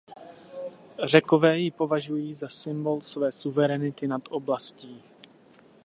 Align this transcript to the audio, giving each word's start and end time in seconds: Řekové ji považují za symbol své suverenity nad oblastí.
Řekové 1.03 1.59
ji 1.59 1.71
považují 1.71 2.33
za 2.33 2.49
symbol 2.49 3.01
své 3.01 3.31
suverenity 3.31 4.07
nad 4.07 4.21
oblastí. 4.29 5.03